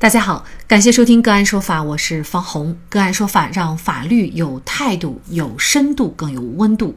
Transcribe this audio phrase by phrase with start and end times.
[0.00, 2.78] 大家好，感谢收听个案说法，我是方红。
[2.88, 6.96] 个案说法让法律有态度、有深度、更有温度。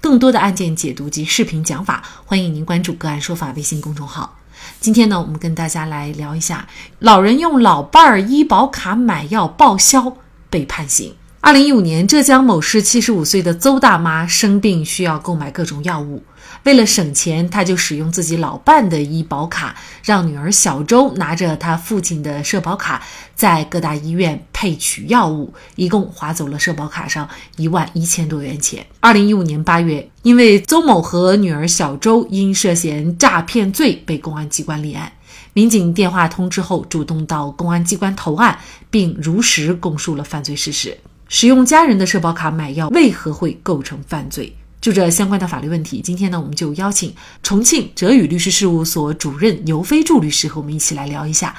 [0.00, 4.36] 更多的案件解读及视频讲法，欢迎您关注个案说法微信公众号。
[4.80, 6.66] 今天呢，我们跟大家来聊一下，
[6.98, 10.16] 老人用老伴儿医保卡买药报销
[10.50, 11.14] 被判刑。
[11.42, 16.22] 二零一五年，浙江某市七十五岁的邹大妈生病，需要购买各种药物。
[16.64, 23.02] 为了省钱，她就使用自己老伴的医保卡，让女儿小周拿着她父亲的社保卡，
[23.34, 27.26] 在各大医院配取药物，一共划走了社保卡上
[27.56, 28.84] 一万一千多元钱。
[29.00, 35.10] 二零一五年八月，因为邹某和女儿小周因涉嫌诈骗罪被公安机关立案，
[35.54, 38.58] 民警电话通知后，主动到公安机关投案，
[38.90, 40.98] 并如实供述了犯罪事实。
[41.30, 44.52] 使用家人的社保卡买药，为何会构成犯罪？
[44.80, 51.54] 就这相关的法律问题，今天呢，我们就邀请重庆哲宇律师事务所主任牛飞柱律师和我们一起来聊一下。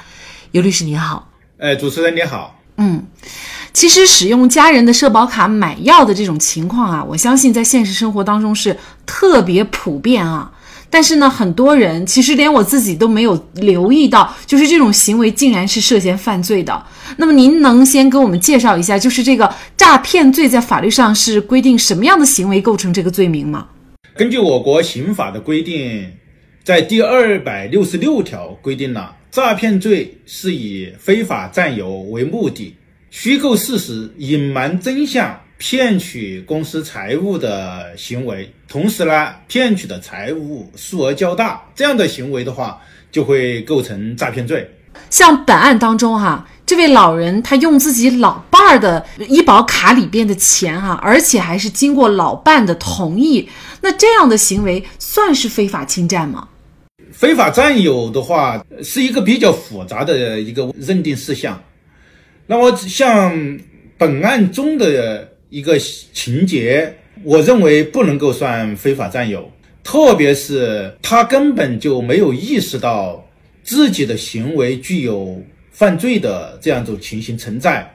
[0.50, 2.60] 尤律师你好，哎，主持人你好。
[2.76, 3.02] 嗯，
[3.72, 10.52] 其实使用家人的社保卡买药的这种情况啊，我相信在现实生活当中是特别普遍啊。
[10.92, 16.84] 但是呢，很多人其实连我自己都没有留意到，就是这种行为竟然是涉嫌犯罪的。
[17.16, 23.68] 那么，您能先给我们介绍一下，就是这个诈骗罪在法律上是规定什么样的行为构成这个罪名吗？
[24.14, 26.12] 根据我国刑法的规定，
[26.62, 32.76] 在第二百六十六条规定了，诈骗罪是以非法占有为目的，
[33.10, 35.40] 虚构事实、隐瞒真相。
[35.62, 42.80] 骗取公司财物的行为，同时呢，骗取的财物数额较大，这样的行为的话，
[43.12, 44.68] 就会构成诈骗罪。
[45.08, 53.48] 像本案当中哈，这位老人他用自己老伴儿的医保卡里边的钱哈，而且还是经过老伴的同意，
[53.82, 56.48] 那这样的行为算是非法侵占吗？
[57.12, 61.62] 非法占有的话，是一个比较复杂的一个认定事项。
[62.48, 63.60] 那么像
[63.96, 65.30] 本案中的。
[65.52, 66.90] 一个情节，
[67.22, 69.52] 我认为不能够算非法占有，
[69.84, 73.22] 特别是他根本就没有意识到
[73.62, 77.86] 自己的行为具有犯罪的这样一种情形存在，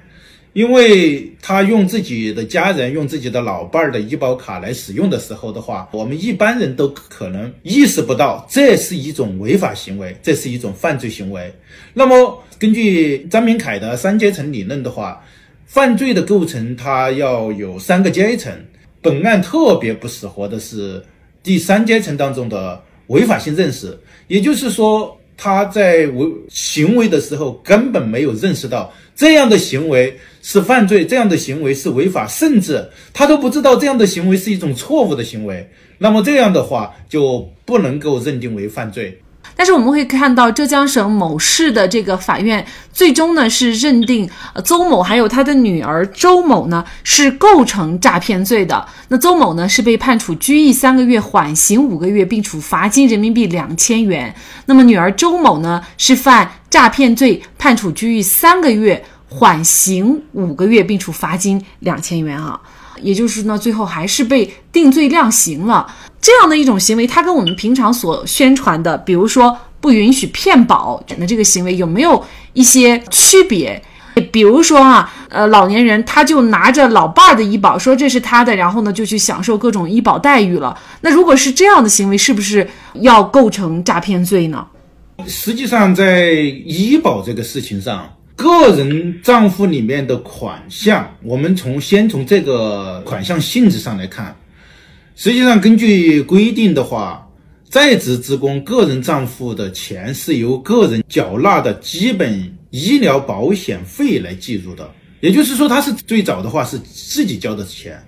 [0.53, 11.51] 因为他用自己的家人、用自己的老伴儿的医保卡来使用的时候的话，我们一般人都可能意识不到这是一种违法行为，这是一种犯罪行为。
[11.95, 15.19] 那么，根据张明凯的三阶层理论的话。
[15.67, 18.51] 犯罪的构成，它要有三个阶层。
[19.01, 21.03] 本案特别不适合的是
[21.43, 23.97] 第三阶层当中的违法性认识，
[24.27, 35.69] 也就是说，他在为行为的时候根本没有认识到这样的行为是犯罪，这样的行为是违法，甚至他都不知道这样的行为是一种错误的行为。
[35.97, 39.17] 那么这样的话就不能够认定为犯罪。
[39.57, 42.63] 但是我们会看到，浙江省某市的这个法院
[42.93, 44.29] 最终呢是认定
[44.63, 48.87] 邹某还有他的女儿周某呢是构成诈骗罪的。
[49.07, 54.33] 那邹某呢是被判处拘役三个月，缓刑五个月，并处罚金人民币两千元。
[54.67, 62.61] 那么女儿周某呢是犯诈骗罪，判处拘役三个月，缓刑五个月，并处罚金两千元啊。
[63.01, 65.87] 也就是呢，最后还是被定罪量刑了。
[66.19, 73.81] 这样的一种行为，它跟我们平常所宣传的，比如说不允许骗保的这个行为，有没有一些区别？
[74.31, 80.75] 比如说啊，呃，老年人他就拿着老伴儿的医保，说这是他的，然后呢就去享受各种医保待遇了。
[81.01, 84.65] 那如果是这样的行为，是不是要构成诈骗罪呢？
[85.27, 88.09] 实际上，在医保这个事情上。
[88.37, 94.33] 个人账户里面的款项，我们从先从这个款项性质上来看，
[95.15, 97.27] 实际上根据规定的话，
[97.67, 104.87] 在职职工个人账户的钱是由个人缴纳的基本医疗保险费来计入的，
[105.19, 107.99] 也就是说，他是最早的话是自己交的钱，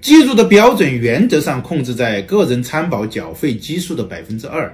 [0.00, 4.72] 计入的标准原则上控制在个人参保缴费基数的百分之二，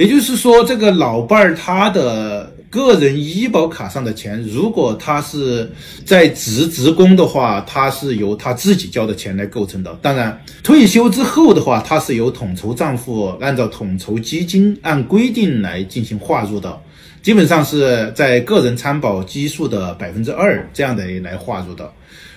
[0.00, 2.50] 也就是说，这个老伴儿他的。
[2.70, 5.68] 个人医保卡上的钱，如果他是
[6.04, 9.92] 在职职工的话，他是由他自己交的钱来构成的。
[10.00, 16.80] 当然，退休之后的话，他是由统筹账户按照统筹基金按规定来进行划入的，
[17.22, 21.92] 基本上是在个人参保基数的百分之二这样的来划入的。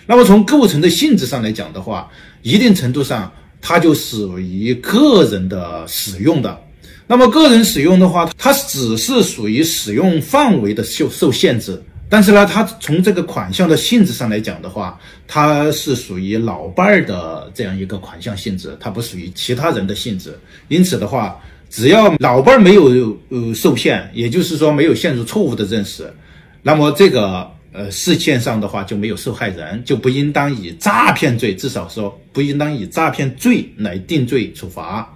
[0.07, 2.09] 那么从构成的性质上来讲的话，
[2.41, 3.31] 一定程度上
[3.61, 6.59] 它就属于个人的使用的。
[7.05, 14.97] 那么个人使用的话，它只是属于使用范围的受受限制，但是呢，它从这个款项的性质上来讲的话，
[15.27, 20.37] 它是属于老伴儿的这样一个款项性质，它不属于其他人的性质。
[20.69, 21.39] 因此的话，
[21.69, 26.11] 只要老伴儿没有呃受限，也就是说没有陷入错误的认识，
[26.61, 35.13] 那么这个呃事件上的话就没有受害人，就不应当以诈骗罪，至少说不应当以诈骗罪来定罪处罚。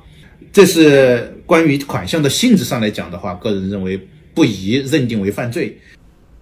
[0.57, 3.95] 这是关于款项的性质上来讲的话，个人认为
[4.33, 5.79] 不宜认定为犯罪。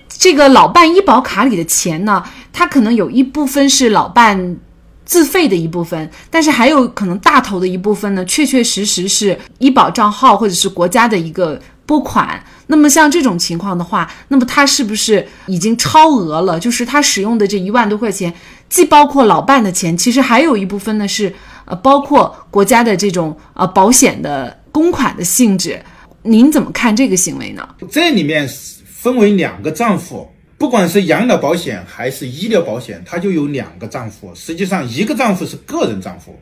[0.07, 2.23] 这个老伴医保卡里的钱呢，
[2.53, 4.55] 它可能有一部分是老伴
[5.03, 12.41] 自费的一部分，但是还有可能大头的一部分呢，确确实实是医保账号或者是国家的一个拨款。
[12.67, 16.57] 那么像这种情况的话，那么他是不是已经超额了？
[16.57, 18.33] 就是他使用的这一万多块钱，
[18.69, 21.35] 既包括老伴的钱，其实还有一部分呢是
[21.65, 25.81] 呃包括国家的这种呃保险的公款的性质。
[26.27, 27.75] 您怎么看这个行为呢？
[27.91, 30.27] 这里面分为两个账户，
[30.57, 34.33] 不管是养老保险还是医疗保险，它就有两个账户。
[34.33, 36.39] 实际上，一个账户是个人账户，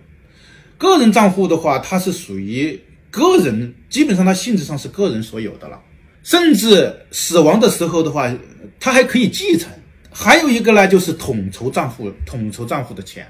[0.78, 2.82] 个人账户的话，它是属于
[3.12, 5.78] 个人，基本上它性质上是个人所有的了。
[6.24, 8.34] 甚至死亡的时候的话，
[8.80, 9.70] 他还可以继承。
[10.10, 13.28] 还有一个呢，就是统筹账户，统筹账户的钱，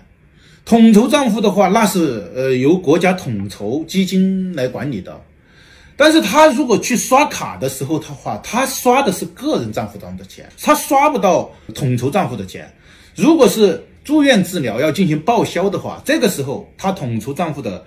[0.66, 5.20] 统筹账户的话，那是呃由国家统筹基金来管理的。
[5.96, 12.74] 但是他如果去刷卡的时候的话，他刷的是个人账户当中的钱，他刷不到统筹账户的钱。
[13.16, 17.84] 如果是住院治疗要进行报销的话，这个时候他统筹账户的。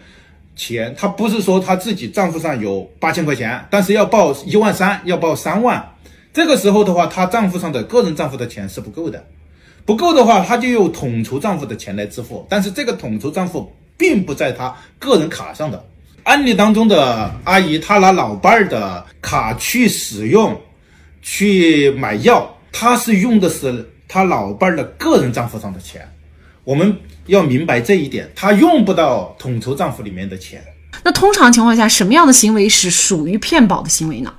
[0.58, 5.86] 钱，他不是说他自己账户上有八千块钱，但是要报一万三，要报三万，
[6.32, 9.22] 这个时候的话，他账户上的个人账户的钱是不够的，
[9.86, 15.82] 不够的话，他就用统筹账户的钱来支付，但是这个统筹账户并不在他个人卡上的。
[16.24, 20.60] 案例当中的阿姨，她拿老伴儿的卡去使用，
[21.22, 26.06] 去买药，她是用的是她老伴儿的个人账户上的钱。
[26.64, 26.92] 我们
[27.26, 30.60] 要明白这一点，他用不到统筹账户里面的钱。
[31.04, 34.34] 那通常情况下，什么样的行为是属于骗保的行为呢？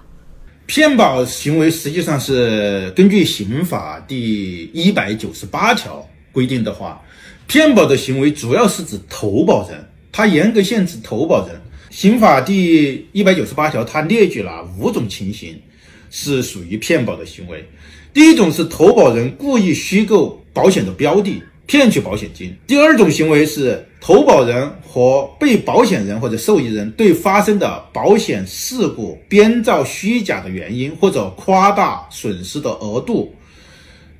[0.68, 7.02] 骗保行为实际上是根据刑法第一百九十八条规定的话，
[7.48, 11.56] 骗保的行为主要是指投保人，它严格限制投保人。
[11.90, 15.58] 刑法第一百九十八条它列举了五种情形
[16.12, 17.66] 是属于骗保的行为。
[18.14, 21.42] 第一种是投保人故意虚构保险的标的。
[21.66, 22.56] 骗取保险金。
[22.66, 33.34] 第二种行为是投保人和被保险人或者受益人对发生的保险事故编造虚假的原因或者夸大损失的额度，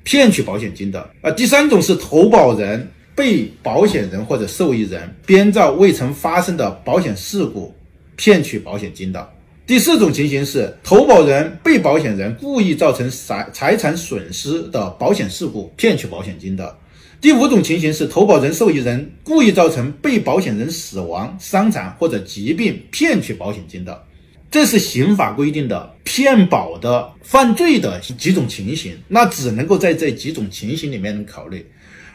[0.02, 1.08] 骗取保险金的。
[1.22, 7.74] 啊，第三种是投保人、被保险人或者受益人编造未曾发生的保险事故，
[8.16, 9.30] 骗取保险金的。
[9.66, 16.76] 第四种情形是投保人、被保险人故意造成财财产损失的保险事故，骗取保险金的。
[17.20, 24.04] 第五种情形是投保人、受益人故意造成被保险人死亡、伤残或者疾病，骗取保险金的，
[24.52, 31.66] 这是刑法规定的骗保的犯罪的几种情形，那只能够在这几种情形里面考虑。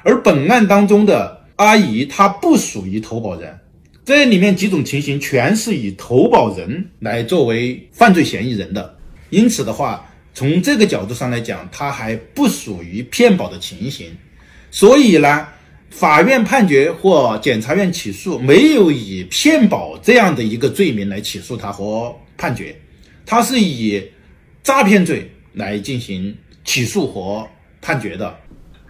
[0.03, 3.53] 而本案当中的阿姨她不属于投保人，
[4.05, 8.97] 这里面几种情形全是以投保人来作为犯罪嫌疑人的，
[9.31, 14.07] 因此的话，从这个角度上来讲，她还不属于骗保的情形。
[14.75, 15.47] 所以呢，
[15.91, 22.75] 法院判决或检察院起诉没有以骗保这样的一个罪名来起诉他和判决，
[23.23, 24.03] 他是以
[24.63, 26.35] 诈骗罪来进行
[26.65, 27.47] 起诉和
[27.83, 28.35] 判决的。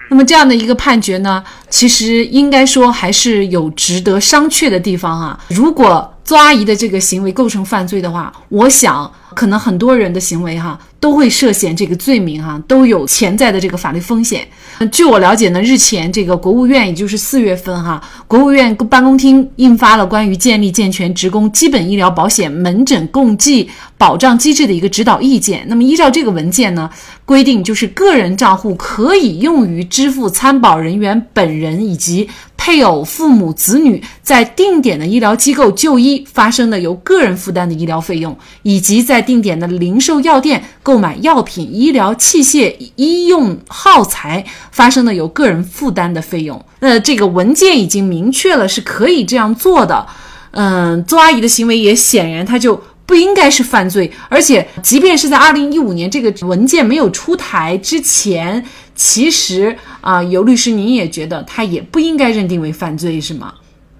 [0.10, 5.44] 那么这样的一个判决呢，其实应该说还是有值得商榷的地方啊。
[5.50, 10.80] 如果邹阿姨的这个行为构成犯罪的话，我想可能很多人的行为哈。
[11.04, 14.48] 都会涉嫌这个罪名哈，都有潜在的这个法律风险。
[14.90, 25.66] 据我了解呢，日前这个国务院，也就是四月份哈，国务院办公厅印发了关于建立健全职工基本医疗保险门诊共计保障机制的一个指导意见。
[25.68, 26.90] 那么依照这个文件呢，
[27.26, 41.04] 规定就是个人账户可以用于支付参保人员本人以及配偶、父母、子女在定点的医疗机构就医发生的由个人负担的医疗费用，以及在定点的零售药店购。
[41.04, 50.08] 买药品、医疗器械、医用耗材发生的由个人负担的费用，那这个文件已经明确了是可以这样做的。
[50.52, 58.64] 嗯，邹阿姨的行为也显然她就不应该是犯罪，而且即便是在二零一五年这个文件没有出台之前，
[58.96, 63.54] 其实啊，尤律师您也觉得他也不应该认定为犯罪，是吗？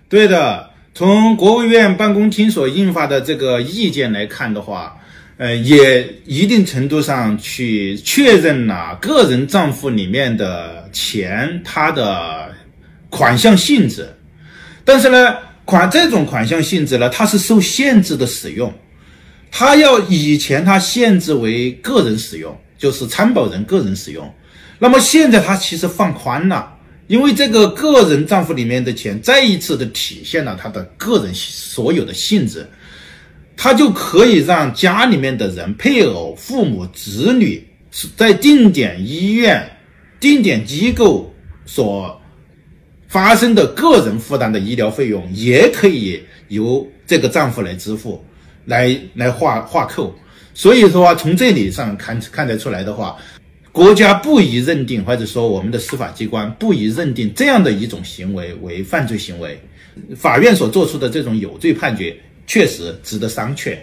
[0.10, 4.98] 对的，从国务院办公厅所印发的这个意见来看的话。
[5.38, 12.54] 呃，也一定程度上去确认了个人账户里面的钱它的
[13.10, 14.08] 款项性质，
[14.86, 15.36] 但是呢，
[15.66, 18.72] 款这种款项性质呢，它是受限制的使用，
[19.52, 24.30] 它要以前它限制为个人使用，就是参保人个人使用。
[24.78, 26.70] 那么现在他其实放宽了，
[27.08, 32.68] 因为这个个人账户里面的钱再一次的体现了他的个人所有的性质，
[33.56, 37.66] 他就可以让家里面的人、配偶、父母、子女
[38.18, 39.66] 在定点医院、
[40.20, 41.34] 定点机构
[41.66, 42.20] 所。
[43.08, 48.26] 发生的个人负担的医疗费用也可以由这个账户来支付，
[48.66, 50.16] 来来划划扣。
[50.54, 53.16] 所以说，从这里上看看得出来的话，
[53.72, 59.60] 国家不宜认定，或者说我们的司法机关不宜认定这样的一种行为为犯罪行为。
[60.16, 63.78] 法院所做出的这种有罪判决，确实值得商榷。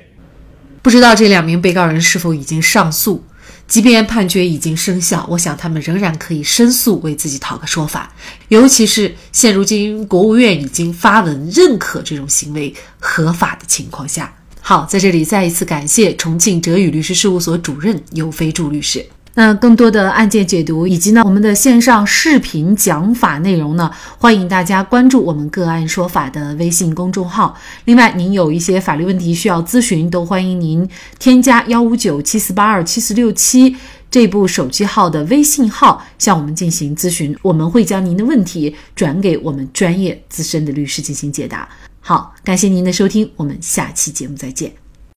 [0.81, 3.25] 不知道这两名被告人是否已经上诉？
[3.67, 8.12] 即便判决已经生效，我想他们仍然可以申诉，为自己讨个说法。
[8.49, 14.33] 尤其是现如今国务院已经发文认可这种行为合法的情况下。
[14.61, 19.05] 好，在这里再一次感谢重庆哲宇律师事务所主任尤飞柱律师。
[19.35, 27.57] 那更多的案件解读以及呢我们的线上视频讲法内容呢，欢迎大家关注我们个案说法的微信公众号。
[27.85, 30.88] 另外，您有一些法律问题需要咨询，都欢迎您
[31.19, 33.76] 添加幺五九七四八二七四六七
[34.11, 41.69] 这部手机号的微信号向我们进行咨询，我们会将您的问题转给我们专业资深的律师进行解答。
[42.00, 44.80] 好，感谢您的收听，我们下期节目再见。